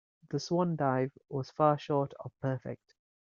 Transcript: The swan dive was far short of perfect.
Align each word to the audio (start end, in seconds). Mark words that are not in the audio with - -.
The 0.31 0.39
swan 0.39 0.77
dive 0.77 1.11
was 1.29 1.51
far 1.51 1.77
short 1.77 2.15
of 2.21 2.31
perfect. 2.41 2.95